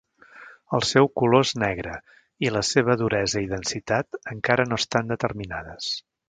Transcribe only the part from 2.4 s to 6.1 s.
i la seva duresa i densitat encara no estan determinades.